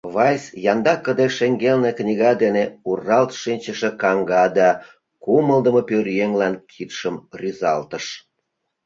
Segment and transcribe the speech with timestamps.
[0.15, 4.69] Вайс янда кыдеж шеҥгелне книга дене уралт шинчыше каҥга да
[5.23, 8.05] кумылдымо пӧръеҥлан кидшым рӱзалтыш.